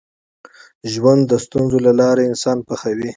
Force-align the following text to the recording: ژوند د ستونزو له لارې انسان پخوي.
ژوند 0.93 1.21
د 1.31 1.33
ستونزو 1.45 1.77
له 1.85 1.91
لارې 2.01 2.23
انسان 2.31 2.57
پخوي. 2.67 3.09